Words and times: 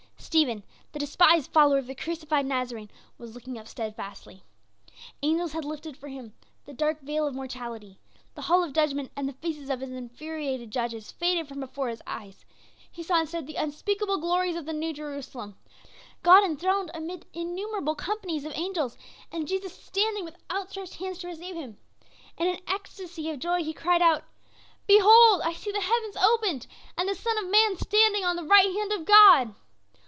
Stephen, 0.31 0.63
the 0.93 0.99
despised 0.99 1.51
follower 1.51 1.79
of 1.79 1.87
the 1.87 1.95
crucified 1.95 2.45
Nazarene, 2.45 2.91
was 3.17 3.33
looking 3.33 3.57
up 3.57 3.67
steadfastly. 3.67 4.43
Angels 5.23 5.51
had 5.51 5.65
lifted 5.65 5.97
for 5.97 6.07
him 6.07 6.33
the 6.65 6.71
dark 6.73 7.01
veil 7.01 7.27
of 7.27 7.33
mortality; 7.35 7.99
the 8.35 8.43
hall 8.43 8.63
of 8.63 8.71
judgment 8.71 9.11
and 9.17 9.27
the 9.27 9.33
faces 9.33 9.69
of 9.69 9.81
his 9.81 9.89
infuriated 9.89 10.71
judges 10.71 11.11
faded 11.11 11.47
from 11.49 11.59
before 11.59 11.89
his 11.89 12.03
eyes; 12.07 12.45
he 12.89 13.03
saw 13.03 13.19
instead 13.19 13.45
the 13.45 13.55
unspeakable 13.55 14.19
glories 14.19 14.55
of 14.55 14.65
the 14.65 14.71
New 14.73 14.93
Jerusalem, 14.93 15.57
God 16.23 16.45
enthroned 16.45 16.91
amid 16.93 17.25
innumerable 17.33 17.95
companies 17.95 18.45
of 18.45 18.53
angels, 18.55 18.97
and 19.33 19.47
Jesus 19.49 19.73
standing 19.73 20.23
with 20.23 20.37
outstretched 20.49 20.95
hands 20.97 21.17
to 21.19 21.27
receive 21.27 21.55
him. 21.57 21.77
In 22.37 22.47
an 22.47 22.59
ecstasy 22.67 23.29
of 23.31 23.39
joy 23.39 23.63
he 23.65 23.73
cried 23.73 24.03
out: 24.03 24.23
"Behold, 24.87 25.41
I 25.41 25.51
see 25.51 25.71
the 25.71 25.81
heavens 25.81 26.15
opened, 26.15 26.67
and 26.95 27.09
the 27.09 27.15
Son 27.15 27.37
of 27.43 27.49
Man 27.51 27.75
standing 27.75 28.23
on 28.23 28.35
the 28.37 28.43
right 28.45 28.71
hand 28.73 28.93
of 28.93 29.03
God!" 29.05 29.55